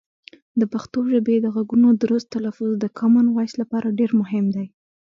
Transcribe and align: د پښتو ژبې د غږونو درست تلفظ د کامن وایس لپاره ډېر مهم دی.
د 0.59 0.61
پښتو 0.73 0.99
ژبې 1.11 1.35
د 1.39 1.45
غږونو 1.55 1.87
درست 2.03 2.27
تلفظ 2.35 2.71
د 2.77 2.85
کامن 2.99 3.25
وایس 3.31 3.53
لپاره 3.61 3.95
ډېر 3.99 4.11
مهم 4.21 4.45
دی. 4.55 4.65